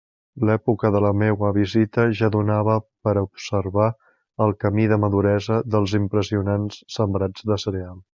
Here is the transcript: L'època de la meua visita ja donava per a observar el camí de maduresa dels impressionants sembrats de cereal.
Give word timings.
L'època 0.49 0.89
de 0.93 0.99
la 1.05 1.09
meua 1.23 1.49
visita 1.57 2.05
ja 2.21 2.29
donava 2.35 2.77
per 3.07 3.13
a 3.15 3.23
observar 3.27 3.89
el 4.47 4.55
camí 4.65 4.87
de 4.93 4.99
maduresa 5.07 5.59
dels 5.77 5.95
impressionants 6.03 6.81
sembrats 6.97 7.47
de 7.53 7.59
cereal. 7.67 8.01